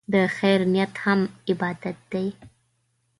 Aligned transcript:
د 0.13 0.15
خیر 0.35 0.59
نیت 0.73 0.93
هم 1.03 1.19
عبادت 1.49 1.97
دی. 2.11 2.27